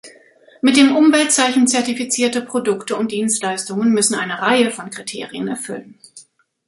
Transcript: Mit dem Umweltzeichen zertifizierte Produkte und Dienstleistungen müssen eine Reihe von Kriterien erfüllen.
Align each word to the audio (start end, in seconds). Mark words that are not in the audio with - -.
Mit 0.61 0.77
dem 0.77 0.95
Umweltzeichen 0.97 1.67
zertifizierte 1.67 2.41
Produkte 2.41 2.95
und 2.95 3.11
Dienstleistungen 3.11 3.93
müssen 3.93 4.15
eine 4.15 4.41
Reihe 4.41 4.71
von 4.71 4.89
Kriterien 4.89 5.47
erfüllen. 5.47 5.93